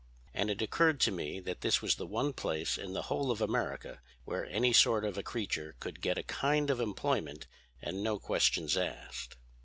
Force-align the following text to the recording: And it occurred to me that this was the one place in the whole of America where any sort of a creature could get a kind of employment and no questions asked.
And 0.33 0.49
it 0.49 0.63
occurred 0.63 0.99
to 1.01 1.11
me 1.11 1.39
that 1.41 1.61
this 1.61 1.79
was 1.79 1.93
the 1.97 2.07
one 2.07 2.33
place 2.33 2.75
in 2.75 2.93
the 2.93 3.03
whole 3.03 3.29
of 3.29 3.39
America 3.39 4.01
where 4.25 4.47
any 4.47 4.73
sort 4.73 5.05
of 5.05 5.15
a 5.15 5.21
creature 5.21 5.75
could 5.79 6.01
get 6.01 6.17
a 6.17 6.23
kind 6.23 6.71
of 6.71 6.79
employment 6.81 7.45
and 7.83 8.01
no 8.01 8.17
questions 8.17 8.75
asked. 8.75 9.37